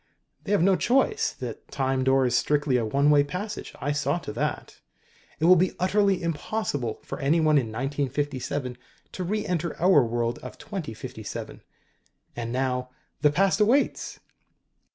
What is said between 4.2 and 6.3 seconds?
that. It will be utterly